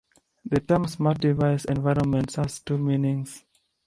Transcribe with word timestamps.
The 0.45 0.59
term 0.59 0.87
"Smart 0.87 1.19
Device 1.21 1.65
Environments" 1.65 2.33
has 2.33 2.59
two 2.61 2.79
meanings. 2.79 3.45